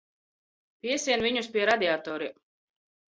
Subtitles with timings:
[0.85, 2.35] Piesien viņus pie radiatoriem.